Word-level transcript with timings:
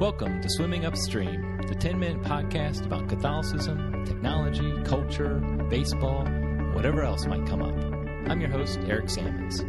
Welcome 0.00 0.40
to 0.40 0.48
Swimming 0.48 0.86
Upstream, 0.86 1.60
the 1.68 1.74
10 1.74 1.98
minute 1.98 2.22
podcast 2.22 2.86
about 2.86 3.06
Catholicism, 3.06 4.02
technology, 4.06 4.82
culture, 4.82 5.34
baseball, 5.68 6.24
whatever 6.72 7.02
else 7.02 7.26
might 7.26 7.46
come 7.46 7.60
up. 7.60 7.74
I'm 8.30 8.40
your 8.40 8.48
host, 8.48 8.80
Eric 8.86 9.10
Sammons. 9.10 9.62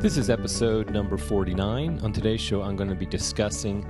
This 0.00 0.16
is 0.16 0.30
episode 0.30 0.90
number 0.90 1.16
49. 1.16 1.98
On 2.04 2.12
today's 2.12 2.40
show, 2.40 2.62
I'm 2.62 2.76
going 2.76 2.88
to 2.88 2.94
be 2.94 3.04
discussing 3.04 3.84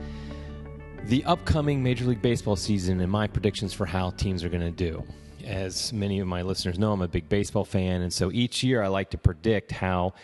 the 1.04 1.23
upcoming 1.27 1.82
Major 1.82 2.07
League 2.07 2.23
Baseball 2.23 2.57
season 2.57 2.98
and 3.02 3.12
my 3.12 3.27
predictions 3.27 3.75
for 3.75 3.84
how 3.84 4.09
teams 4.12 4.43
are 4.43 4.48
going 4.48 4.62
to 4.62 4.70
do. 4.70 5.04
As 5.45 5.93
many 5.93 6.18
of 6.18 6.27
my 6.27 6.41
listeners 6.41 6.79
know, 6.79 6.93
I'm 6.93 7.02
a 7.02 7.09
big 7.09 7.29
baseball 7.29 7.66
fan, 7.66 8.00
and 8.00 8.11
so 8.11 8.32
each 8.32 8.62
year 8.62 8.82
I 8.82 8.89
like 8.89 9.11
to 9.11 9.18
predict 9.18 9.70
how 9.70 10.14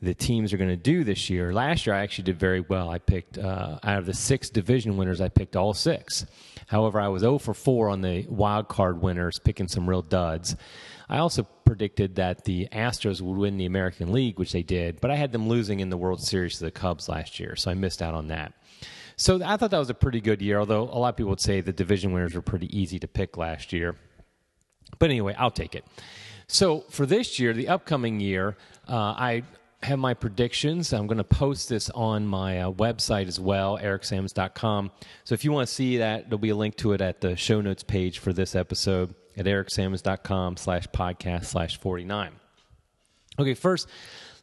the 0.00 0.14
teams 0.14 0.52
are 0.52 0.56
going 0.56 0.70
to 0.70 0.76
do 0.76 1.02
this 1.02 1.28
year. 1.28 1.52
Last 1.52 1.86
year, 1.86 1.94
I 1.94 2.00
actually 2.02 2.24
did 2.24 2.38
very 2.38 2.60
well. 2.60 2.90
I 2.90 2.98
picked 2.98 3.36
uh, 3.36 3.78
out 3.82 3.98
of 3.98 4.06
the 4.06 4.14
six 4.14 4.48
division 4.48 4.96
winners, 4.96 5.20
I 5.20 5.28
picked 5.28 5.56
all 5.56 5.74
six. 5.74 6.24
However, 6.68 7.00
I 7.00 7.08
was 7.08 7.20
0 7.20 7.38
for 7.38 7.54
4 7.54 7.88
on 7.88 8.02
the 8.02 8.26
wild 8.28 8.68
card 8.68 9.00
winners, 9.00 9.38
picking 9.38 9.68
some 9.68 9.88
real 9.88 10.02
duds. 10.02 10.54
I 11.08 11.18
also 11.18 11.42
predicted 11.64 12.16
that 12.16 12.44
the 12.44 12.68
Astros 12.70 13.20
would 13.20 13.36
win 13.36 13.56
the 13.56 13.66
American 13.66 14.12
League, 14.12 14.38
which 14.38 14.52
they 14.52 14.62
did, 14.62 15.00
but 15.00 15.10
I 15.10 15.16
had 15.16 15.32
them 15.32 15.48
losing 15.48 15.80
in 15.80 15.90
the 15.90 15.96
World 15.96 16.20
Series 16.20 16.58
to 16.58 16.64
the 16.64 16.70
Cubs 16.70 17.08
last 17.08 17.40
year, 17.40 17.56
so 17.56 17.70
I 17.70 17.74
missed 17.74 18.02
out 18.02 18.14
on 18.14 18.28
that. 18.28 18.52
So 19.16 19.42
I 19.44 19.56
thought 19.56 19.72
that 19.72 19.78
was 19.78 19.90
a 19.90 19.94
pretty 19.94 20.20
good 20.20 20.40
year, 20.40 20.60
although 20.60 20.82
a 20.82 20.98
lot 20.98 21.08
of 21.08 21.16
people 21.16 21.30
would 21.30 21.40
say 21.40 21.60
the 21.60 21.72
division 21.72 22.12
winners 22.12 22.34
were 22.34 22.42
pretty 22.42 22.78
easy 22.78 22.98
to 23.00 23.08
pick 23.08 23.36
last 23.36 23.72
year. 23.72 23.96
But 24.98 25.10
anyway, 25.10 25.34
I'll 25.36 25.50
take 25.50 25.74
it. 25.74 25.84
So 26.46 26.80
for 26.88 27.04
this 27.04 27.38
year, 27.38 27.52
the 27.52 27.68
upcoming 27.68 28.20
year, 28.20 28.56
uh, 28.88 28.94
I 28.94 29.42
have 29.82 29.98
my 29.98 30.14
predictions. 30.14 30.92
I'm 30.92 31.06
going 31.06 31.18
to 31.18 31.24
post 31.24 31.68
this 31.68 31.88
on 31.90 32.26
my 32.26 32.60
uh, 32.60 32.70
website 32.72 33.28
as 33.28 33.38
well, 33.38 33.78
ericsammons.com. 33.78 34.90
So 35.24 35.34
if 35.34 35.44
you 35.44 35.52
want 35.52 35.68
to 35.68 35.74
see 35.74 35.98
that, 35.98 36.24
there'll 36.24 36.38
be 36.38 36.50
a 36.50 36.56
link 36.56 36.76
to 36.76 36.92
it 36.92 37.00
at 37.00 37.20
the 37.20 37.36
show 37.36 37.60
notes 37.60 37.82
page 37.82 38.18
for 38.18 38.32
this 38.32 38.54
episode 38.54 39.14
at 39.36 39.46
ericsammons.com 39.46 40.56
slash 40.56 40.86
podcast 40.88 41.46
slash 41.46 41.78
49. 41.78 42.32
Okay, 43.38 43.54
first, 43.54 43.88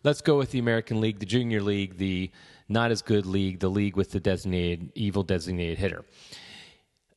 let's 0.03 0.21
go 0.21 0.37
with 0.37 0.51
the 0.51 0.59
American 0.59 1.01
League, 1.01 1.19
the 1.19 1.25
Junior 1.25 1.61
League, 1.61 1.97
the 1.97 2.31
not 2.69 2.91
as 2.91 3.01
good 3.01 3.25
league, 3.25 3.59
the 3.59 3.69
league 3.69 3.97
with 3.97 4.11
the 4.11 4.19
designated, 4.21 4.91
evil 4.95 5.23
designated 5.23 5.77
hitter. 5.77 6.05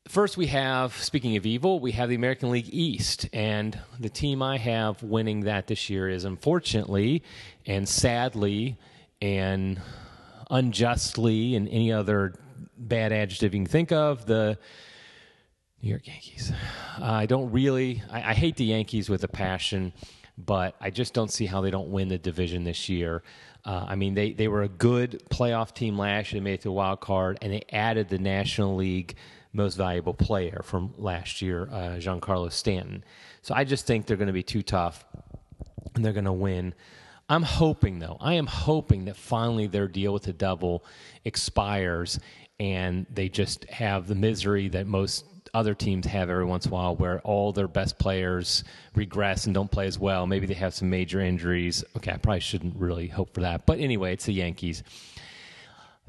First, 0.09 0.37
we 0.37 0.47
have, 0.47 0.95
speaking 0.95 1.37
of 1.37 1.45
evil, 1.45 1.79
we 1.79 1.91
have 1.91 2.09
the 2.09 2.15
American 2.15 2.49
League 2.49 2.69
East. 2.71 3.29
And 3.31 3.79
the 3.99 4.09
team 4.09 4.41
I 4.41 4.57
have 4.57 5.03
winning 5.03 5.41
that 5.41 5.67
this 5.67 5.87
year 5.87 6.09
is 6.09 6.25
unfortunately 6.25 7.21
and 7.67 7.87
sadly 7.87 8.79
and 9.21 9.79
unjustly 10.49 11.55
and 11.55 11.69
any 11.69 11.93
other 11.93 12.33
bad 12.75 13.13
adjective 13.13 13.53
you 13.53 13.59
can 13.59 13.67
think 13.67 13.91
of, 13.91 14.25
the 14.25 14.57
New 15.83 15.91
York 15.91 16.07
Yankees. 16.07 16.53
I 16.99 17.27
don't 17.27 17.51
really, 17.51 18.01
I, 18.09 18.31
I 18.31 18.33
hate 18.33 18.55
the 18.55 18.65
Yankees 18.65 19.11
with 19.11 19.23
a 19.23 19.27
passion, 19.27 19.93
but 20.39 20.75
I 20.81 20.89
just 20.89 21.13
don't 21.13 21.31
see 21.31 21.45
how 21.45 21.61
they 21.61 21.69
don't 21.69 21.89
win 21.89 22.07
the 22.07 22.17
division 22.17 22.63
this 22.63 22.89
year. 22.89 23.21
Uh, 23.63 23.85
I 23.87 23.93
mean, 23.93 24.15
they, 24.15 24.31
they 24.31 24.47
were 24.47 24.63
a 24.63 24.69
good 24.69 25.21
playoff 25.29 25.75
team 25.75 25.99
last 25.99 26.33
year. 26.33 26.41
They 26.41 26.45
made 26.45 26.53
it 26.55 26.61
to 26.61 26.69
a 26.69 26.71
wild 26.71 26.99
card, 26.99 27.37
and 27.43 27.53
they 27.53 27.61
added 27.71 28.09
the 28.09 28.17
National 28.17 28.75
League 28.75 29.15
most 29.53 29.75
valuable 29.75 30.13
player 30.13 30.61
from 30.63 30.93
last 30.97 31.41
year, 31.41 31.69
uh, 31.71 31.97
Giancarlo 31.97 32.51
Stanton. 32.51 33.03
So 33.41 33.53
I 33.55 33.63
just 33.63 33.87
think 33.87 34.05
they're 34.05 34.17
going 34.17 34.27
to 34.27 34.33
be 34.33 34.43
too 34.43 34.61
tough 34.61 35.05
and 35.95 36.03
they're 36.05 36.13
going 36.13 36.25
to 36.25 36.33
win. 36.33 36.73
I'm 37.27 37.43
hoping, 37.43 37.99
though, 37.99 38.17
I 38.19 38.33
am 38.33 38.47
hoping 38.47 39.05
that 39.05 39.15
finally 39.15 39.67
their 39.67 39.87
deal 39.87 40.13
with 40.13 40.23
the 40.23 40.33
devil 40.33 40.83
expires 41.25 42.19
and 42.59 43.05
they 43.09 43.29
just 43.29 43.65
have 43.65 44.07
the 44.07 44.15
misery 44.15 44.67
that 44.69 44.87
most 44.87 45.25
other 45.53 45.73
teams 45.73 46.05
have 46.05 46.29
every 46.29 46.45
once 46.45 46.65
in 46.65 46.71
a 46.71 46.75
while 46.75 46.95
where 46.95 47.19
all 47.21 47.51
their 47.51 47.67
best 47.67 47.97
players 47.97 48.63
regress 48.95 49.45
and 49.45 49.53
don't 49.53 49.71
play 49.71 49.87
as 49.87 49.97
well. 49.97 50.27
Maybe 50.27 50.45
they 50.45 50.53
have 50.55 50.73
some 50.73 50.89
major 50.89 51.21
injuries. 51.21 51.83
Okay, 51.97 52.11
I 52.11 52.17
probably 52.17 52.39
shouldn't 52.39 52.75
really 52.75 53.07
hope 53.07 53.33
for 53.33 53.41
that. 53.41 53.65
But 53.65 53.79
anyway, 53.79 54.13
it's 54.13 54.25
the 54.25 54.33
Yankees. 54.33 54.83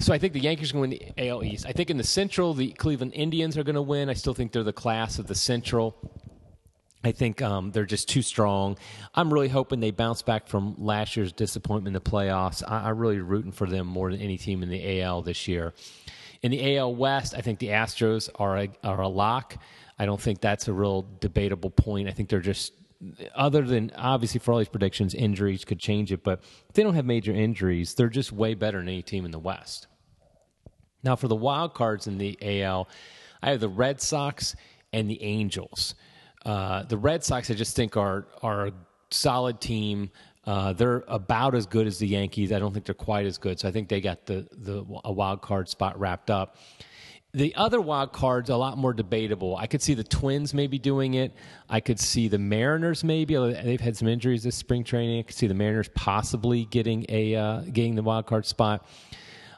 So 0.01 0.15
I 0.15 0.19
think 0.19 0.33
the 0.33 0.41
Yankees 0.41 0.71
are 0.71 0.73
going 0.79 0.93
to 0.93 0.97
win 0.97 1.13
the 1.15 1.29
AL 1.29 1.45
East. 1.45 1.67
I 1.67 1.73
think 1.73 1.91
in 1.91 1.99
the 1.99 2.05
Central, 2.05 2.55
the 2.55 2.73
Cleveland 2.73 3.13
Indians 3.15 3.59
are 3.59 3.63
going 3.63 3.75
to 3.75 3.83
win. 3.83 4.09
I 4.09 4.15
still 4.15 4.33
think 4.33 4.51
they're 4.51 4.63
the 4.63 4.73
class 4.73 5.19
of 5.19 5.27
the 5.27 5.35
Central. 5.35 5.95
I 7.05 7.13
think 7.13 7.43
um, 7.43 7.71
they're 7.71 7.85
just 7.85 8.09
too 8.09 8.23
strong. 8.23 8.79
I'm 9.15 9.33
really 9.33 9.49
hoping 9.49 9.81
they 9.81 9.91
bounce 9.91 10.23
back 10.23 10.49
from 10.49 10.75
last 10.79 11.17
year's 11.17 11.33
disappointment 11.33 11.89
in 11.89 12.03
the 12.03 12.11
playoffs. 12.11 12.63
I, 12.67 12.89
I'm 12.89 12.97
really 12.97 13.19
rooting 13.19 13.53
for 13.53 13.67
them 13.67 13.87
more 13.87 14.11
than 14.11 14.23
any 14.23 14.39
team 14.39 14.63
in 14.63 14.71
the 14.71 15.03
AL 15.03 15.21
this 15.21 15.47
year. 15.47 15.75
In 16.41 16.51
the 16.51 16.79
AL 16.79 16.95
West, 16.95 17.35
I 17.37 17.43
think 17.43 17.59
the 17.59 17.69
Astros 17.69 18.31
are 18.37 18.57
a, 18.57 18.69
are 18.83 19.03
a 19.03 19.09
lock. 19.09 19.59
I 19.99 20.07
don't 20.07 20.21
think 20.21 20.41
that's 20.41 20.67
a 20.67 20.73
real 20.73 21.07
debatable 21.21 21.71
point. 21.71 22.09
I 22.09 22.13
think 22.13 22.31
they're 22.31 22.41
just 22.41 22.73
other 23.35 23.63
than 23.63 23.93
obviously 23.97 24.41
for 24.41 24.53
all 24.53 24.59
these 24.59 24.69
predictions, 24.69 25.15
injuries 25.15 25.65
could 25.65 25.79
change 25.79 26.13
it, 26.13 26.23
but 26.23 26.43
they 26.75 26.83
don't 26.83 26.95
have 26.95 27.07
major 27.07 27.33
injuries, 27.33 27.95
they're 27.95 28.09
just 28.09 28.33
way 28.33 28.55
better 28.55 28.79
than 28.79 28.89
any 28.89 29.03
team 29.03 29.25
in 29.25 29.31
the 29.31 29.39
West. 29.39 29.87
Now, 31.03 31.17
for 31.17 31.29
the 31.29 31.37
wild 31.37 31.75
cards 31.75 32.07
in 32.07 32.19
the 32.19 32.39
AL, 32.63 32.89
I 33.43 33.51
have 33.51 33.61
the 33.61 33.69
Red 33.69 34.01
Sox 34.01 34.55
and 34.93 35.09
the 35.09 35.23
Angels. 35.23 35.95
Uh, 36.45 36.83
the 36.85 36.99
Red 36.99 37.25
Sox, 37.25 37.51
I 37.51 37.55
just 37.55 37.75
think, 37.75 37.97
are 37.97 38.27
are 38.43 38.67
a 38.67 38.73
solid 39.11 39.61
team. 39.61 40.11
Uh, 40.45 40.73
they're 40.73 41.05
about 41.09 41.55
as 41.55 41.67
good 41.67 41.87
as 41.87 41.99
the 41.99 42.09
Yankees. 42.09 42.53
I 42.53 42.59
don't 42.59 42.73
think 42.73 42.87
they're 42.87 42.95
quite 42.95 43.27
as 43.27 43.39
good. 43.39 43.61
So 43.61 43.69
I 43.69 43.71
think 43.71 43.89
they 43.89 44.01
got 44.01 44.27
the 44.27 44.47
the 44.53 44.85
a 45.05 45.13
wild 45.13 45.43
card 45.43 45.69
spot 45.69 45.99
wrapped 45.99 46.31
up. 46.31 46.57
The 47.33 47.55
other 47.55 47.81
wild 47.81 48.13
cards 48.13 48.51
a 48.51 48.57
lot 48.57 48.77
more 48.77 48.93
debatable. 48.93 49.57
I 49.57 49.69
could 49.69 49.81
see 49.81 49.95
the 49.95 50.03
Twins 50.03 50.53
maybe 50.53 50.81
doing 50.81 51.15
it. 51.15 51.33
I 51.69 51.79
could 51.79 52.01
see 52.01 52.27
the 52.27 52.39
Mariners 52.39 53.05
maybe. 53.05 53.37
They've 53.37 53.81
had 53.81 53.97
some 53.97 54.09
injuries 54.09 54.43
this 54.43 54.57
spring 54.57 54.83
training. 54.83 55.21
I 55.21 55.23
could 55.23 55.37
see 55.37 55.47
the 55.47 55.55
Mariners 55.55 55.89
possibly 55.95 56.65
getting 56.65 57.07
a 57.09 57.37
uh, 57.37 57.61
getting 57.61 57.95
the 57.95 58.03
wild 58.03 58.27
card 58.27 58.47
spot. 58.47 58.85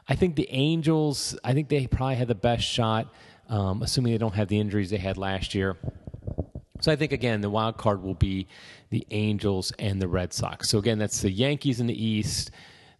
I 0.07 0.15
think 0.15 0.35
the 0.35 0.47
Angels, 0.51 1.35
I 1.43 1.53
think 1.53 1.69
they 1.69 1.87
probably 1.87 2.15
had 2.15 2.27
the 2.27 2.35
best 2.35 2.63
shot, 2.63 3.11
um, 3.49 3.81
assuming 3.81 4.11
they 4.11 4.19
don't 4.19 4.35
have 4.35 4.49
the 4.49 4.59
injuries 4.59 4.91
they 4.91 4.97
had 4.97 5.17
last 5.17 5.55
year. 5.55 5.77
So 6.81 6.91
I 6.91 6.95
think 6.95 7.11
again 7.11 7.41
the 7.41 7.49
wild 7.49 7.77
card 7.77 8.03
will 8.03 8.13
be 8.13 8.47
the 8.91 9.07
Angels 9.09 9.71
and 9.79 9.99
the 9.99 10.07
Red 10.07 10.31
Sox. 10.31 10.69
So 10.69 10.77
again, 10.77 10.99
that's 10.99 11.21
the 11.23 11.31
Yankees 11.31 11.79
in 11.79 11.87
the 11.87 12.05
East, 12.05 12.51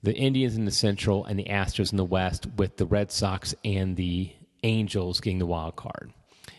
the 0.01 0.16
Indians 0.16 0.56
in 0.56 0.66
the 0.66 0.72
Central, 0.72 1.25
and 1.25 1.38
the 1.38 1.45
Astros 1.45 1.91
in 1.91 1.97
the 1.97 2.06
West, 2.06 2.47
with 2.57 2.78
the 2.78 2.88
Red 2.88 3.12
Sox 3.12 3.53
and 3.63 3.95
the 3.95 4.33
Angels 4.63 5.19
getting 5.19 5.40
the 5.40 5.46
wild 5.46 5.75
card. 5.75 6.12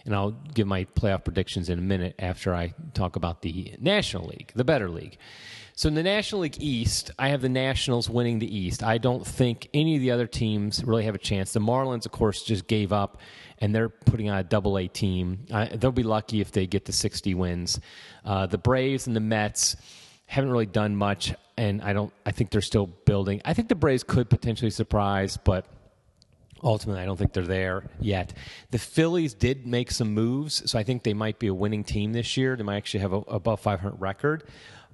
And 0.04 0.14
I'll 0.14 0.32
give 0.32 0.66
my 0.66 0.84
playoff 0.84 1.24
predictions 1.24 1.70
in 1.70 1.78
a 1.78 1.82
minute 1.82 2.14
after 2.18 2.54
I 2.54 2.74
talk 2.92 3.16
about 3.16 3.42
the 3.42 3.74
National 3.80 4.26
League, 4.26 4.52
the 4.54 4.64
better 4.64 4.90
league. 4.90 5.16
So 5.76 5.88
in 5.88 5.94
the 5.94 6.04
National 6.04 6.42
League 6.42 6.58
East, 6.60 7.10
I 7.18 7.30
have 7.30 7.40
the 7.40 7.48
Nationals 7.48 8.08
winning 8.08 8.38
the 8.38 8.56
East. 8.56 8.84
I 8.84 8.96
don't 8.98 9.26
think 9.26 9.68
any 9.74 9.96
of 9.96 10.02
the 10.02 10.12
other 10.12 10.26
teams 10.26 10.84
really 10.84 11.04
have 11.04 11.16
a 11.16 11.18
chance. 11.18 11.52
The 11.52 11.60
Marlins, 11.60 12.06
of 12.06 12.12
course, 12.12 12.44
just 12.44 12.68
gave 12.68 12.92
up, 12.92 13.18
and 13.58 13.74
they're 13.74 13.88
putting 13.88 14.30
on 14.30 14.38
a 14.38 14.44
double 14.44 14.78
A 14.78 14.86
team. 14.86 15.46
They'll 15.74 15.90
be 15.90 16.04
lucky 16.04 16.40
if 16.40 16.52
they 16.52 16.68
get 16.68 16.84
to 16.84 16.92
60 16.92 17.34
wins. 17.34 17.80
Uh, 18.24 18.46
the 18.46 18.58
Braves 18.58 19.08
and 19.08 19.16
the 19.16 19.20
Mets 19.20 19.74
haven't 20.26 20.50
really 20.50 20.66
done 20.66 20.94
much, 20.94 21.34
and 21.56 21.82
I 21.82 21.92
don't. 21.92 22.12
I 22.24 22.30
think 22.30 22.50
they're 22.50 22.60
still 22.60 22.86
building. 22.86 23.42
I 23.44 23.52
think 23.52 23.68
the 23.68 23.74
Braves 23.74 24.04
could 24.04 24.30
potentially 24.30 24.70
surprise, 24.70 25.36
but 25.36 25.66
ultimately 26.64 27.02
I 27.02 27.04
don't 27.04 27.16
think 27.16 27.32
they're 27.32 27.44
there 27.44 27.84
yet. 28.00 28.32
The 28.70 28.78
Phillies 28.78 29.34
did 29.34 29.66
make 29.66 29.90
some 29.90 30.12
moves, 30.12 30.68
so 30.70 30.78
I 30.78 30.82
think 30.82 31.02
they 31.02 31.14
might 31.14 31.38
be 31.38 31.46
a 31.46 31.54
winning 31.54 31.84
team 31.84 32.12
this 32.12 32.36
year. 32.36 32.56
They 32.56 32.64
might 32.64 32.78
actually 32.78 33.00
have 33.00 33.12
a 33.12 33.18
above 33.28 33.60
500 33.60 34.00
record 34.00 34.44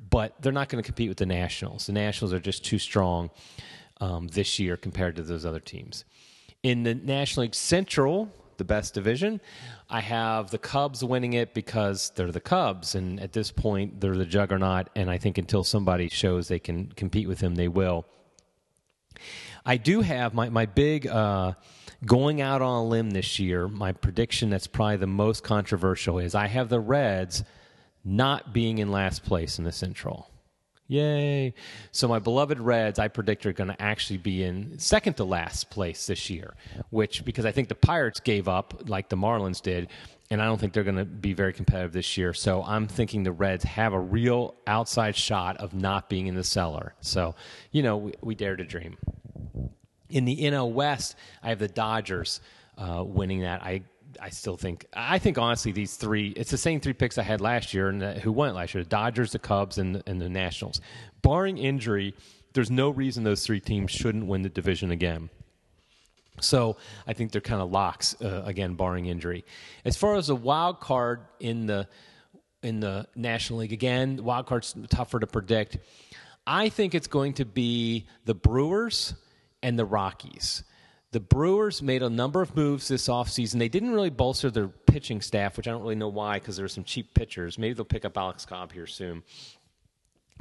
but 0.08 0.34
they're 0.40 0.52
not 0.52 0.68
going 0.68 0.82
to 0.82 0.86
compete 0.86 1.08
with 1.08 1.18
the 1.18 1.26
Nationals. 1.26 1.86
The 1.86 1.92
Nationals 1.92 2.32
are 2.32 2.40
just 2.40 2.64
too 2.64 2.78
strong 2.78 3.30
um, 4.00 4.28
this 4.28 4.58
year 4.58 4.76
compared 4.76 5.16
to 5.16 5.22
those 5.22 5.44
other 5.44 5.60
teams. 5.60 6.04
In 6.62 6.82
the 6.82 6.94
National 6.94 7.42
League 7.42 7.54
Central, 7.54 8.30
the 8.56 8.64
best 8.64 8.94
division, 8.94 9.40
I 9.88 10.00
have 10.00 10.50
the 10.50 10.58
Cubs 10.58 11.02
winning 11.04 11.34
it 11.34 11.54
because 11.54 12.12
they're 12.14 12.32
the 12.32 12.40
Cubs, 12.40 12.94
and 12.94 13.20
at 13.20 13.32
this 13.32 13.50
point, 13.50 14.00
they're 14.00 14.16
the 14.16 14.26
juggernaut. 14.26 14.88
And 14.94 15.10
I 15.10 15.18
think 15.18 15.38
until 15.38 15.64
somebody 15.64 16.08
shows 16.08 16.48
they 16.48 16.58
can 16.58 16.92
compete 16.92 17.28
with 17.28 17.38
them, 17.38 17.54
they 17.54 17.68
will. 17.68 18.06
I 19.64 19.76
do 19.76 20.00
have 20.00 20.34
my 20.34 20.48
my 20.48 20.66
big. 20.66 21.06
Uh, 21.06 21.54
going 22.04 22.40
out 22.40 22.62
on 22.62 22.76
a 22.76 22.84
limb 22.84 23.10
this 23.10 23.38
year, 23.38 23.68
my 23.68 23.92
prediction 23.92 24.50
that's 24.50 24.66
probably 24.66 24.96
the 24.96 25.06
most 25.06 25.42
controversial 25.42 26.18
is 26.18 26.34
I 26.34 26.46
have 26.46 26.68
the 26.68 26.80
Reds 26.80 27.44
not 28.04 28.52
being 28.52 28.78
in 28.78 28.90
last 28.90 29.24
place 29.24 29.58
in 29.58 29.64
the 29.64 29.72
Central. 29.72 30.30
Yay. 30.86 31.54
So 31.92 32.08
my 32.08 32.18
beloved 32.18 32.58
Reds, 32.58 32.98
I 32.98 33.06
predict 33.06 33.46
are 33.46 33.52
going 33.52 33.68
to 33.68 33.80
actually 33.80 34.16
be 34.16 34.42
in 34.42 34.76
second 34.78 35.14
to 35.18 35.24
last 35.24 35.70
place 35.70 36.06
this 36.06 36.28
year, 36.28 36.54
which 36.90 37.24
because 37.24 37.46
I 37.46 37.52
think 37.52 37.68
the 37.68 37.76
Pirates 37.76 38.18
gave 38.18 38.48
up 38.48 38.88
like 38.88 39.08
the 39.08 39.16
Marlins 39.16 39.62
did, 39.62 39.88
and 40.30 40.42
I 40.42 40.46
don't 40.46 40.58
think 40.58 40.72
they're 40.72 40.82
going 40.82 40.96
to 40.96 41.04
be 41.04 41.32
very 41.32 41.52
competitive 41.52 41.92
this 41.92 42.16
year. 42.16 42.34
So 42.34 42.64
I'm 42.64 42.88
thinking 42.88 43.22
the 43.22 43.30
Reds 43.30 43.62
have 43.62 43.92
a 43.92 44.00
real 44.00 44.56
outside 44.66 45.14
shot 45.14 45.58
of 45.58 45.74
not 45.74 46.08
being 46.08 46.26
in 46.26 46.34
the 46.34 46.42
cellar. 46.42 46.94
So, 47.00 47.36
you 47.70 47.84
know, 47.84 47.96
we, 47.96 48.14
we 48.20 48.34
dare 48.34 48.56
to 48.56 48.64
dream. 48.64 48.96
In 50.10 50.24
the 50.24 50.36
NL 50.36 50.72
West, 50.72 51.16
I 51.42 51.48
have 51.50 51.58
the 51.58 51.68
Dodgers 51.68 52.40
uh, 52.76 53.04
winning 53.04 53.40
that. 53.40 53.62
I 53.62 53.82
I 54.20 54.30
still 54.30 54.56
think 54.56 54.86
I 54.92 55.18
think 55.18 55.38
honestly 55.38 55.72
these 55.72 55.96
three 55.96 56.30
it's 56.30 56.50
the 56.50 56.58
same 56.58 56.80
three 56.80 56.92
picks 56.92 57.18
I 57.18 57.22
had 57.22 57.40
last 57.40 57.72
year 57.74 57.88
and 57.88 58.02
who 58.02 58.32
won 58.32 58.48
it 58.48 58.54
last 58.54 58.74
year 58.74 58.82
the 58.82 58.88
Dodgers 58.88 59.32
the 59.32 59.38
Cubs 59.38 59.78
and 59.78 60.02
and 60.06 60.20
the 60.20 60.28
Nationals. 60.28 60.80
Barring 61.22 61.58
injury 61.58 62.14
there's 62.52 62.70
no 62.70 62.90
reason 62.90 63.22
those 63.22 63.46
three 63.46 63.60
teams 63.60 63.90
shouldn't 63.90 64.26
win 64.26 64.42
the 64.42 64.48
division 64.48 64.90
again. 64.90 65.30
So 66.40 66.76
I 67.06 67.12
think 67.12 67.30
they're 67.30 67.40
kind 67.40 67.62
of 67.62 67.70
locks 67.70 68.16
uh, 68.20 68.42
again 68.44 68.74
barring 68.74 69.06
injury. 69.06 69.44
As 69.84 69.96
far 69.96 70.16
as 70.16 70.26
the 70.26 70.36
wild 70.36 70.80
card 70.80 71.20
in 71.38 71.66
the 71.66 71.86
in 72.62 72.80
the 72.80 73.06
National 73.14 73.60
League 73.60 73.72
again 73.72 74.22
wild 74.22 74.46
card's 74.46 74.74
tougher 74.88 75.20
to 75.20 75.26
predict. 75.26 75.78
I 76.46 76.68
think 76.68 76.94
it's 76.94 77.06
going 77.06 77.34
to 77.34 77.44
be 77.44 78.06
the 78.24 78.34
Brewers 78.34 79.14
and 79.62 79.78
the 79.78 79.84
Rockies 79.84 80.64
the 81.12 81.20
Brewers 81.20 81.82
made 81.82 82.02
a 82.02 82.10
number 82.10 82.40
of 82.40 82.54
moves 82.54 82.88
this 82.88 83.08
offseason. 83.08 83.58
They 83.58 83.68
didn't 83.68 83.90
really 83.90 84.10
bolster 84.10 84.50
their 84.50 84.68
pitching 84.68 85.20
staff, 85.20 85.56
which 85.56 85.66
I 85.66 85.72
don't 85.72 85.82
really 85.82 85.96
know 85.96 86.08
why 86.08 86.38
because 86.38 86.56
there 86.56 86.64
were 86.64 86.68
some 86.68 86.84
cheap 86.84 87.14
pitchers. 87.14 87.58
Maybe 87.58 87.74
they'll 87.74 87.84
pick 87.84 88.04
up 88.04 88.16
Alex 88.16 88.46
Cobb 88.46 88.72
here 88.72 88.86
soon. 88.86 89.24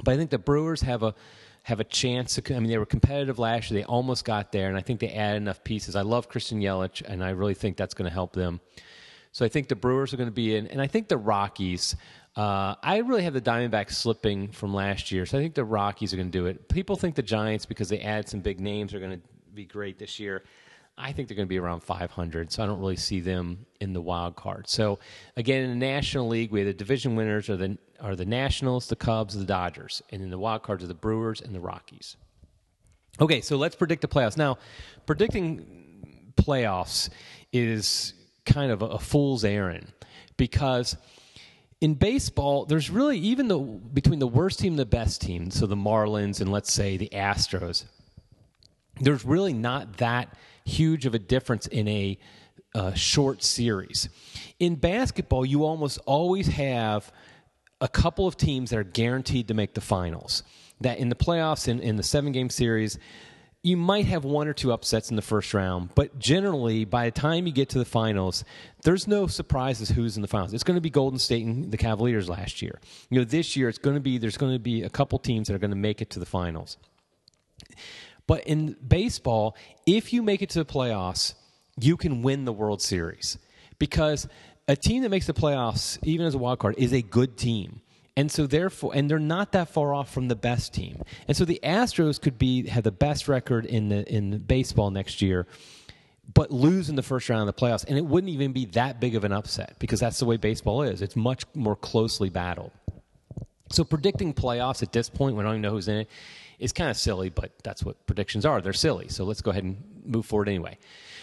But 0.02 0.14
I 0.14 0.16
think 0.16 0.30
the 0.30 0.38
Brewers 0.38 0.82
have 0.82 1.02
a 1.02 1.14
have 1.64 1.80
a 1.80 1.84
chance 1.84 2.36
to. 2.36 2.54
I 2.54 2.60
mean, 2.60 2.70
they 2.70 2.78
were 2.78 2.86
competitive 2.86 3.38
last 3.38 3.70
year. 3.70 3.80
They 3.80 3.84
almost 3.84 4.24
got 4.24 4.52
there, 4.52 4.68
and 4.68 4.76
I 4.76 4.80
think 4.80 5.00
they 5.00 5.10
add 5.10 5.36
enough 5.36 5.62
pieces. 5.64 5.96
I 5.96 6.02
love 6.02 6.28
Christian 6.28 6.60
Yelich, 6.60 7.02
and 7.02 7.22
I 7.22 7.30
really 7.30 7.54
think 7.54 7.76
that's 7.76 7.94
going 7.94 8.08
to 8.08 8.14
help 8.14 8.32
them. 8.32 8.60
So 9.32 9.44
I 9.44 9.48
think 9.48 9.68
the 9.68 9.76
Brewers 9.76 10.14
are 10.14 10.16
going 10.16 10.28
to 10.28 10.34
be 10.34 10.56
in, 10.56 10.68
and 10.68 10.80
I 10.80 10.86
think 10.86 11.08
the 11.08 11.18
Rockies. 11.18 11.96
Uh, 12.36 12.76
I 12.82 12.98
really 12.98 13.24
have 13.24 13.34
the 13.34 13.40
Diamondbacks 13.40 13.92
slipping 13.92 14.48
from 14.48 14.72
last 14.72 15.10
year, 15.10 15.26
so 15.26 15.36
I 15.36 15.40
think 15.40 15.54
the 15.54 15.64
Rockies 15.64 16.14
are 16.14 16.16
going 16.16 16.30
to 16.30 16.38
do 16.38 16.46
it. 16.46 16.68
People 16.68 16.96
think 16.96 17.16
the 17.16 17.22
Giants, 17.22 17.66
because 17.66 17.88
they 17.88 18.00
add 18.00 18.28
some 18.28 18.40
big 18.40 18.60
names, 18.60 18.94
are 18.94 19.00
going 19.00 19.20
to 19.20 19.28
be 19.52 19.64
great 19.64 19.98
this 19.98 20.20
year. 20.20 20.44
I 20.96 21.12
think 21.12 21.28
they're 21.28 21.36
going 21.36 21.48
to 21.48 21.50
be 21.50 21.58
around 21.58 21.80
500, 21.80 22.52
so 22.52 22.62
I 22.62 22.66
don't 22.66 22.78
really 22.78 22.96
see 22.96 23.20
them 23.20 23.64
in 23.80 23.92
the 23.92 24.00
wild 24.00 24.36
card. 24.36 24.68
So 24.68 24.98
again, 25.36 25.64
in 25.64 25.70
the 25.70 25.86
National 25.86 26.28
League, 26.28 26.52
we 26.52 26.60
have 26.60 26.66
the 26.66 26.74
division 26.74 27.16
winners 27.16 27.48
are 27.48 27.56
the 27.56 27.78
are 28.00 28.16
the 28.16 28.24
Nationals, 28.24 28.86
the 28.86 28.96
Cubs, 28.96 29.36
the 29.36 29.44
Dodgers, 29.44 30.02
and 30.10 30.22
in 30.22 30.30
the 30.30 30.38
wild 30.38 30.62
cards 30.62 30.82
are 30.84 30.86
the 30.86 30.94
Brewers 30.94 31.40
and 31.40 31.54
the 31.54 31.60
Rockies. 31.60 32.16
Okay, 33.20 33.40
so 33.40 33.56
let's 33.56 33.76
predict 33.76 34.02
the 34.02 34.08
playoffs. 34.08 34.36
Now, 34.36 34.58
predicting 35.04 36.32
playoffs 36.36 37.10
is 37.52 38.14
kind 38.46 38.70
of 38.70 38.82
a, 38.82 38.86
a 38.86 38.98
fool's 38.98 39.44
errand 39.44 39.92
because 40.36 40.96
in 41.80 41.94
baseball, 41.94 42.66
there's 42.66 42.90
really 42.90 43.18
even 43.18 43.48
the 43.48 43.58
between 43.58 44.18
the 44.18 44.26
worst 44.26 44.58
team 44.60 44.74
and 44.74 44.78
the 44.78 44.86
best 44.86 45.20
team, 45.22 45.50
so 45.50 45.66
the 45.66 45.76
Marlins 45.76 46.40
and 46.40 46.52
let's 46.52 46.72
say 46.72 46.96
the 46.96 47.08
Astros, 47.12 47.84
there's 49.00 49.24
really 49.24 49.54
not 49.54 49.96
that 49.96 50.36
huge 50.64 51.06
of 51.06 51.14
a 51.14 51.18
difference 51.18 51.66
in 51.66 51.88
a 51.88 52.18
uh, 52.74 52.92
short 52.92 53.42
series. 53.42 54.08
In 54.58 54.76
basketball, 54.76 55.44
you 55.44 55.64
almost 55.64 55.98
always 56.04 56.48
have 56.48 57.10
a 57.80 57.88
couple 57.88 58.26
of 58.26 58.36
teams 58.36 58.70
that 58.70 58.78
are 58.78 58.84
guaranteed 58.84 59.48
to 59.48 59.54
make 59.54 59.74
the 59.74 59.80
finals. 59.80 60.42
That 60.82 60.98
in 60.98 61.08
the 61.08 61.14
playoffs, 61.14 61.66
in, 61.66 61.80
in 61.80 61.96
the 61.96 62.02
seven 62.02 62.32
game 62.32 62.50
series, 62.50 62.98
you 63.62 63.76
might 63.76 64.06
have 64.06 64.24
one 64.24 64.48
or 64.48 64.54
two 64.54 64.72
upsets 64.72 65.10
in 65.10 65.16
the 65.16 65.22
first 65.22 65.52
round, 65.52 65.90
but 65.94 66.18
generally, 66.18 66.86
by 66.86 67.06
the 67.06 67.10
time 67.10 67.46
you 67.46 67.52
get 67.52 67.68
to 67.70 67.78
the 67.78 67.84
finals, 67.84 68.42
there's 68.84 69.06
no 69.06 69.26
surprises 69.26 69.90
who's 69.90 70.16
in 70.16 70.22
the 70.22 70.28
finals. 70.28 70.54
It's 70.54 70.64
going 70.64 70.78
to 70.78 70.80
be 70.80 70.88
Golden 70.88 71.18
State 71.18 71.44
and 71.44 71.70
the 71.70 71.76
Cavaliers 71.76 72.28
last 72.28 72.62
year. 72.62 72.80
You 73.10 73.18
know, 73.18 73.24
this 73.24 73.56
year 73.56 73.68
it's 73.68 73.78
going 73.78 73.96
to 73.96 74.00
be 74.00 74.16
there's 74.16 74.38
going 74.38 74.54
to 74.54 74.58
be 74.58 74.82
a 74.82 74.88
couple 74.88 75.18
teams 75.18 75.48
that 75.48 75.54
are 75.54 75.58
going 75.58 75.72
to 75.72 75.76
make 75.76 76.00
it 76.00 76.08
to 76.10 76.18
the 76.18 76.26
finals. 76.26 76.78
But 78.26 78.46
in 78.46 78.76
baseball, 78.86 79.56
if 79.86 80.12
you 80.12 80.22
make 80.22 80.40
it 80.40 80.48
to 80.50 80.60
the 80.60 80.64
playoffs, 80.64 81.34
you 81.78 81.96
can 81.98 82.22
win 82.22 82.46
the 82.46 82.52
World 82.52 82.80
Series 82.80 83.36
because 83.78 84.26
a 84.68 84.76
team 84.76 85.02
that 85.02 85.10
makes 85.10 85.26
the 85.26 85.34
playoffs, 85.34 85.98
even 86.02 86.24
as 86.24 86.34
a 86.34 86.38
wild 86.38 86.60
card, 86.60 86.76
is 86.78 86.92
a 86.92 87.02
good 87.02 87.36
team. 87.36 87.82
And 88.16 88.30
so 88.30 88.46
therefore, 88.46 88.92
and 88.94 89.08
they're 89.08 89.18
not 89.18 89.52
that 89.52 89.68
far 89.68 89.94
off 89.94 90.12
from 90.12 90.28
the 90.28 90.36
best 90.36 90.74
team. 90.74 91.02
And 91.28 91.36
so 91.36 91.44
the 91.44 91.60
Astros 91.62 92.20
could 92.20 92.38
be 92.38 92.66
have 92.68 92.84
the 92.84 92.90
best 92.92 93.28
record 93.28 93.64
in 93.64 93.88
the 93.88 94.06
in 94.12 94.38
baseball 94.38 94.90
next 94.90 95.22
year, 95.22 95.46
but 96.34 96.50
lose 96.50 96.88
in 96.88 96.96
the 96.96 97.02
first 97.02 97.28
round 97.28 97.48
of 97.48 97.54
the 97.54 97.60
playoffs, 97.60 97.84
and 97.86 97.96
it 97.96 98.04
wouldn't 98.04 98.32
even 98.32 98.52
be 98.52 98.66
that 98.66 99.00
big 99.00 99.14
of 99.14 99.24
an 99.24 99.32
upset 99.32 99.76
because 99.78 100.00
that's 100.00 100.18
the 100.18 100.26
way 100.26 100.36
baseball 100.36 100.82
is. 100.82 101.02
It's 101.02 101.16
much 101.16 101.44
more 101.54 101.76
closely 101.76 102.28
battled. 102.28 102.72
So 103.70 103.84
predicting 103.84 104.34
playoffs 104.34 104.82
at 104.82 104.92
this 104.92 105.08
point, 105.08 105.36
we 105.36 105.42
don't 105.42 105.52
even 105.52 105.62
know 105.62 105.70
who's 105.70 105.88
in 105.88 105.98
it, 105.98 106.08
is 106.60 106.72
kind 106.72 106.90
of 106.90 106.96
silly, 106.96 107.30
but 107.30 107.52
that's 107.64 107.82
what 107.82 108.06
predictions 108.06 108.46
are. 108.46 108.60
They're 108.60 108.72
silly. 108.72 109.08
So 109.08 109.24
let's 109.24 109.40
go 109.40 109.50
ahead 109.50 109.64
and 109.64 109.82
move 110.04 110.26
forward 110.26 110.48
anyway. 110.48 110.78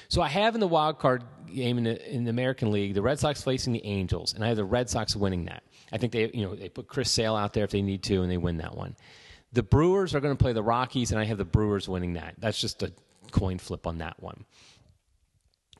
So 0.10 0.22
I 0.22 0.28
have 0.28 0.56
in 0.56 0.60
the 0.60 0.68
wild 0.68 1.00
card 1.00 1.24
game 1.48 1.78
in 1.78 1.84
the, 1.86 2.14
in 2.14 2.24
the 2.24 2.30
American 2.30 2.72
League 2.72 2.94
the 2.94 3.02
Red 3.02 3.20
Sox 3.20 3.42
facing 3.42 3.74
the 3.74 3.86
Angels, 3.86 4.34
and 4.34 4.44
I 4.44 4.48
have 4.48 4.58
the 4.58 4.66
Red 4.66 4.90
Sox 4.90 5.16
winning 5.16 5.46
that. 5.46 5.64
I 5.92 5.98
think 5.98 6.12
they 6.12 6.30
you 6.34 6.44
know 6.46 6.56
they 6.56 6.70
put 6.70 6.88
Chris 6.88 7.12
Sale 7.12 7.36
out 7.36 7.54
there 7.54 7.64
if 7.64 7.72
they 7.72 7.82
need 7.82 8.04
to, 8.04 8.22
and 8.22 8.32
they 8.32 8.38
win 8.38 8.58
that 8.58 8.76
one. 8.76 8.96
The 9.54 9.64
Brewers 9.64 10.14
are 10.14 10.20
going 10.20 10.36
to 10.36 10.42
play 10.42 10.54
the 10.54 10.64
Rockies, 10.64 11.12
and 11.12 11.20
I 11.20 11.26
have 11.26 11.38
the 11.38 11.46
Brewers 11.46 11.88
winning 11.88 12.14
that. 12.14 12.36
That's 12.38 12.60
just 12.60 12.84
a 12.84 12.92
coin 13.32 13.60
flip 13.60 13.88
on 13.88 14.00
that 14.00 14.22
one. 14.22 14.46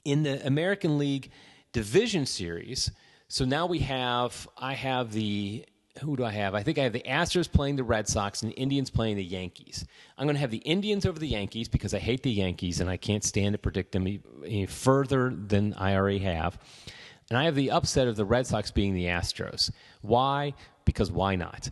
In 0.06 0.24
the 0.24 0.46
American 0.46 0.98
League 0.98 1.32
Division 1.74 2.26
Series, 2.26 2.92
so 3.28 3.44
now 3.44 3.66
we 3.66 3.80
have 3.80 4.48
I 4.58 4.74
have 4.74 5.12
the 5.12 5.66
who 6.02 6.16
do 6.16 6.24
I 6.26 6.32
have? 6.32 6.56
I 6.56 6.64
think 6.64 6.78
I 6.78 6.84
have 6.84 6.94
the 6.94 7.04
Astros 7.08 7.52
playing 7.52 7.76
the 7.76 7.84
Red 7.84 8.08
Sox 8.08 8.42
and 8.42 8.52
the 8.52 8.56
Indians 8.56 8.90
playing 8.90 9.18
the 9.18 9.24
Yankees. 9.24 9.86
I'm 10.18 10.26
going 10.26 10.36
to 10.36 10.42
have 10.42 10.52
the 10.52 10.58
Indians 10.58 11.06
over 11.06 11.20
the 11.20 11.28
Yankees 11.28 11.68
because 11.68 11.94
I 11.94 12.00
hate 12.00 12.24
the 12.24 12.32
Yankees 12.32 12.80
and 12.80 12.90
I 12.90 12.98
can't 12.98 13.24
stand 13.24 13.54
to 13.54 13.58
predict 13.58 13.92
them 13.92 14.08
any 14.46 14.66
further 14.66 15.30
than 15.30 15.74
I 15.74 15.96
already 15.96 16.20
have. 16.20 16.58
And 17.30 17.38
I 17.38 17.46
have 17.46 17.56
the 17.56 17.72
upset 17.72 18.08
of 18.08 18.16
the 18.16 18.26
Red 18.26 18.48
Sox 18.48 18.72
being 18.72 18.94
the 18.94 19.06
Astros. 19.06 19.72
Why? 20.02 20.54
Because 20.86 21.12
why 21.12 21.36
not? 21.36 21.70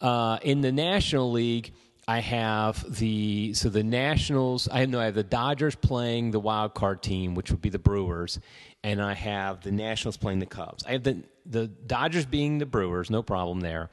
Uh, 0.00 0.38
in 0.42 0.60
the 0.60 0.72
National 0.72 1.30
League, 1.30 1.72
I 2.08 2.20
have 2.20 2.98
the 2.98 3.52
so 3.54 3.68
the 3.68 3.82
Nationals. 3.82 4.68
I 4.70 4.86
know 4.86 5.00
I 5.00 5.06
have 5.06 5.14
the 5.14 5.24
Dodgers 5.24 5.74
playing 5.74 6.30
the 6.30 6.38
wild 6.38 6.74
card 6.74 7.02
team, 7.02 7.34
which 7.34 7.50
would 7.50 7.60
be 7.60 7.68
the 7.68 7.80
Brewers, 7.80 8.38
and 8.84 9.02
I 9.02 9.14
have 9.14 9.62
the 9.62 9.72
Nationals 9.72 10.16
playing 10.16 10.38
the 10.38 10.46
Cubs. 10.46 10.84
I 10.86 10.92
have 10.92 11.02
the 11.02 11.24
the 11.44 11.66
Dodgers 11.66 12.24
being 12.24 12.58
the 12.58 12.66
Brewers, 12.66 13.10
no 13.10 13.22
problem 13.22 13.60
there. 13.60 13.90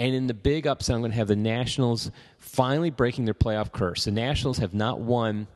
And 0.00 0.14
in 0.14 0.26
the 0.26 0.34
big 0.34 0.66
upset, 0.66 0.94
I'm 0.94 1.00
going 1.02 1.10
to 1.10 1.16
have 1.16 1.28
the 1.28 1.36
Nationals 1.36 2.10
finally 2.38 2.90
breaking 2.90 3.24
their 3.24 3.34
playoff 3.34 3.72
curse. 3.72 4.04
The 4.04 4.12
Nationals 4.12 4.58
have 4.58 4.74
not 4.74 5.00
won 5.00 5.48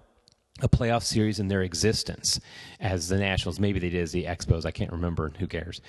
a 0.61 0.69
playoff 0.69 1.03
series 1.03 1.39
in 1.39 1.49
their 1.49 1.63
existence 1.63 2.41
as 2.81 3.09
the 3.09 3.19
Nationals. 3.19 3.61
Maybe 3.61 3.79
they 3.79 3.89
did 3.89 4.03
as 4.03 4.13
the 4.13 4.25
Expos. 4.25 4.65
I 4.65 4.73
can't 4.73 4.93
remember. 4.93 5.33
Who 5.39 5.47
cares? 5.47 5.81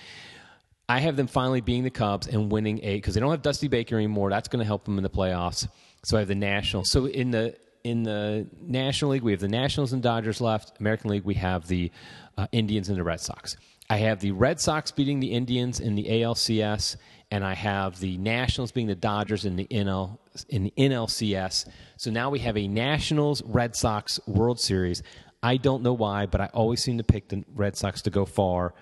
I 0.89 0.99
have 0.99 1.15
them 1.15 1.27
finally 1.27 1.61
being 1.61 1.83
the 1.83 1.89
Cubs 1.89 2.27
and 2.27 2.51
winning 2.51 2.79
a 2.83 2.95
because 2.95 3.13
they 3.13 3.19
don't 3.19 3.31
have 3.31 3.41
Dusty 3.41 3.67
Baker 3.67 3.95
anymore. 3.95 4.29
That's 4.29 4.47
going 4.47 4.59
to 4.59 4.65
help 4.65 4.85
them 4.85 4.97
in 4.97 5.03
the 5.03 5.09
playoffs. 5.09 5.67
So 6.03 6.17
I 6.17 6.19
have 6.19 6.27
the 6.27 6.35
Nationals. 6.35 6.89
So 6.89 7.05
in 7.05 7.31
the 7.31 7.55
in 7.83 8.03
the 8.03 8.47
National 8.61 9.11
League, 9.11 9.23
we 9.23 9.31
have 9.31 9.41
the 9.41 9.47
Nationals 9.47 9.93
and 9.93 10.01
Dodgers 10.01 10.41
left. 10.41 10.79
American 10.79 11.09
League, 11.09 11.23
we 11.23 11.35
have 11.35 11.67
the 11.67 11.91
uh, 12.37 12.47
Indians 12.51 12.89
and 12.89 12.97
the 12.97 13.03
Red 13.03 13.19
Sox. 13.19 13.57
I 13.89 13.97
have 13.97 14.19
the 14.21 14.31
Red 14.31 14.59
Sox 14.59 14.91
beating 14.91 15.19
the 15.19 15.31
Indians 15.31 15.79
in 15.79 15.95
the 15.95 16.05
ALCS, 16.05 16.95
and 17.31 17.43
I 17.43 17.53
have 17.53 17.99
the 17.99 18.17
Nationals 18.17 18.71
being 18.71 18.87
the 18.87 18.95
Dodgers 18.95 19.45
in 19.45 19.55
the 19.55 19.67
NL 19.67 20.17
in 20.49 20.63
the 20.63 20.73
NLCS. 20.77 21.67
So 21.97 22.09
now 22.09 22.29
we 22.29 22.39
have 22.39 22.57
a 22.57 22.67
Nationals 22.67 23.41
Red 23.43 23.75
Sox 23.75 24.19
World 24.25 24.59
Series. 24.59 25.03
I 25.41 25.57
don't 25.57 25.83
know 25.83 25.93
why, 25.93 26.25
but 26.25 26.41
I 26.41 26.45
always 26.53 26.81
seem 26.81 26.97
to 26.97 27.03
pick 27.03 27.27
the 27.27 27.43
Red 27.53 27.75
Sox 27.75 28.01
to 28.03 28.09
go 28.09 28.25
far, 28.25 28.73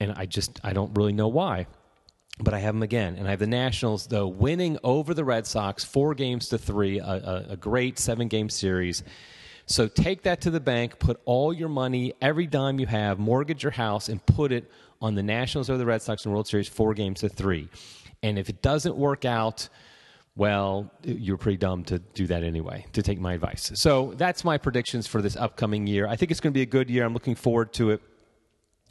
and 0.00 0.12
I 0.16 0.26
just 0.26 0.60
I 0.64 0.72
don't 0.72 0.96
really 0.96 1.12
know 1.12 1.28
why. 1.28 1.66
But 2.42 2.54
I 2.54 2.58
have 2.60 2.74
them 2.74 2.82
again, 2.82 3.16
and 3.16 3.26
I 3.26 3.30
have 3.30 3.38
the 3.38 3.46
Nationals 3.46 4.06
though 4.06 4.26
winning 4.26 4.78
over 4.82 5.12
the 5.12 5.24
Red 5.24 5.46
Sox 5.46 5.84
four 5.84 6.14
games 6.14 6.48
to 6.48 6.58
three, 6.58 6.98
a, 6.98 7.04
a, 7.04 7.46
a 7.50 7.56
great 7.56 7.98
seven 7.98 8.28
game 8.28 8.48
series. 8.48 9.02
So 9.66 9.86
take 9.86 10.22
that 10.22 10.40
to 10.40 10.50
the 10.50 10.58
bank, 10.58 10.98
put 10.98 11.20
all 11.26 11.52
your 11.52 11.68
money, 11.68 12.14
every 12.20 12.46
dime 12.46 12.80
you 12.80 12.86
have, 12.86 13.18
mortgage 13.18 13.62
your 13.62 13.72
house, 13.72 14.08
and 14.08 14.24
put 14.26 14.52
it 14.52 14.70
on 15.00 15.14
the 15.14 15.22
Nationals 15.22 15.70
or 15.70 15.76
the 15.76 15.86
Red 15.86 16.02
Sox 16.02 16.24
in 16.24 16.32
World 16.32 16.48
Series 16.48 16.66
four 16.66 16.94
games 16.94 17.20
to 17.20 17.28
three. 17.28 17.68
And 18.22 18.38
if 18.38 18.48
it 18.48 18.62
doesn't 18.62 18.96
work 18.96 19.24
out, 19.24 19.68
well, 20.34 20.90
you're 21.04 21.36
pretty 21.36 21.58
dumb 21.58 21.84
to 21.84 21.98
do 21.98 22.26
that 22.28 22.42
anyway, 22.42 22.86
to 22.94 23.02
take 23.02 23.20
my 23.20 23.34
advice. 23.34 23.70
So 23.74 24.14
that's 24.16 24.44
my 24.44 24.58
predictions 24.58 25.06
for 25.06 25.22
this 25.22 25.36
upcoming 25.36 25.86
year. 25.86 26.06
I 26.06 26.16
think 26.16 26.30
it's 26.30 26.40
going 26.40 26.52
to 26.52 26.58
be 26.58 26.62
a 26.62 26.66
good 26.66 26.88
year. 26.90 27.04
I'm 27.04 27.14
looking 27.14 27.34
forward 27.34 27.72
to 27.74 27.90
it. 27.90 28.02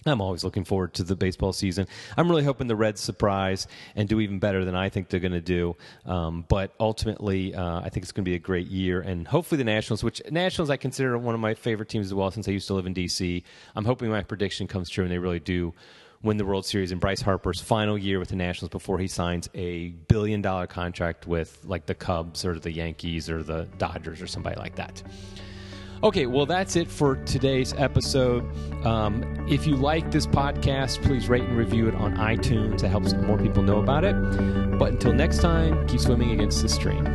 I'm 0.06 0.22
always 0.22 0.44
looking 0.44 0.64
forward 0.64 0.94
to 0.96 1.04
the 1.04 1.16
baseball 1.16 1.52
season. 1.54 1.88
I'm 2.18 2.30
really 2.30 2.44
hoping 2.44 2.68
the 2.68 2.76
Reds 2.76 3.02
surprise 3.02 3.68
and 3.96 4.08
do 4.08 4.20
even 4.20 4.40
better 4.40 4.64
than 4.64 4.76
I 4.76 4.90
think 4.90 5.10
they're 5.10 5.20
going 5.20 5.34
to 5.34 5.42
do. 5.42 5.76
Um, 6.06 6.46
but 6.48 6.74
ultimately, 6.80 7.54
uh, 7.54 7.82
I 7.82 7.90
think 7.90 8.04
it's 8.04 8.12
going 8.12 8.24
to 8.24 8.30
be 8.30 8.36
a 8.36 8.40
great 8.40 8.68
year, 8.68 9.02
and 9.02 9.28
hopefully 9.28 9.58
the 9.58 9.66
Nationals, 9.66 10.04
which 10.04 10.22
Nationals 10.32 10.70
I 10.70 10.78
consider 10.78 11.18
one 11.18 11.36
of 11.36 11.42
my 11.42 11.54
favorite 11.54 11.90
teams 11.90 12.08
as 12.08 12.14
well 12.14 12.32
since 12.32 12.48
I 12.48 12.52
used 12.52 12.68
to 12.68 12.74
live 12.74 12.86
in 12.86 12.94
D.C. 12.94 13.44
I'm 13.76 13.86
hoping 13.86 14.10
my 14.10 14.24
prediction 14.24 14.68
comes 14.68 14.90
true 14.90 15.04
and 15.04 15.12
they 15.12 15.18
really 15.18 15.40
do 15.40 15.74
win 16.22 16.38
the 16.38 16.46
World 16.46 16.66
Series 16.66 16.92
in 16.92 17.00
Bryce 17.00 17.22
Harper's 17.22 17.62
final 17.62 17.98
year 17.98 18.20
with 18.20 18.30
the 18.30 18.36
Nationals 18.36 18.70
before 18.70 19.00
he 19.00 19.08
signs 19.08 19.50
a 19.56 19.90
billion 20.08 20.42
dollar 20.42 20.68
contract 20.68 21.28
with 21.28 21.60
like 21.64 21.86
the 21.86 21.96
Cubs 21.96 22.44
or 22.44 22.60
the 22.60 22.72
Yankees 22.72 23.30
or 23.30 23.42
the 23.42 23.68
Dodgers 23.78 24.22
or 24.22 24.28
somebody 24.28 24.58
like 24.58 24.76
that. 24.76 25.02
Okay, 26.02 26.28
well, 26.28 26.46
that's 26.46 26.78
it 26.78 26.88
for 26.88 27.18
today's 27.18 27.74
episode. 27.74 28.46
Um, 28.86 29.46
if 29.50 29.68
you 29.68 29.76
like 29.76 30.12
this 30.12 30.26
podcast, 30.26 31.04
please 31.04 31.28
rate 31.28 31.44
and 31.44 31.58
review 31.58 31.90
it 31.90 31.96
on 31.96 32.16
iTunes. 32.16 32.80
That 32.82 32.90
helps 32.90 33.14
more 33.14 33.38
people 33.38 33.64
know 33.64 33.80
about 33.80 34.06
it. 34.06 34.14
But 34.80 34.94
until 34.94 35.12
next 35.12 35.40
time, 35.40 35.86
keep 35.88 36.00
swimming 36.00 36.32
against 36.32 36.62
the 36.62 36.70
stream. 36.70 37.06